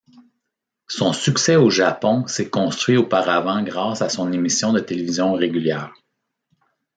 Son 0.87 1.13
succès 1.13 1.57
au 1.57 1.69
Japon 1.69 2.25
s'est 2.25 2.49
construit 2.49 2.97
auparavant 2.97 3.61
grâce 3.61 4.01
à 4.01 4.09
son 4.09 4.33
émission 4.33 4.73
de 4.73 4.79
télévision 4.79 5.33
régulière. 5.33 5.93